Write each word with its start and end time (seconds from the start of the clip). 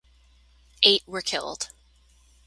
Eight 0.81 1.03
were 1.07 1.21
killed. 1.21 1.69